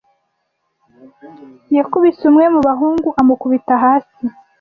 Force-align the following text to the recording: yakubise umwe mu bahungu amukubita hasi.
yakubise 1.77 2.21
umwe 2.29 2.45
mu 2.53 2.59
bahungu 2.67 3.09
amukubita 3.21 3.73
hasi. 3.83 4.21